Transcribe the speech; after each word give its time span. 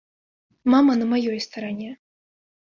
Мама 0.73 0.95
на 1.01 1.05
маёй 1.11 1.39
старане. 1.47 1.91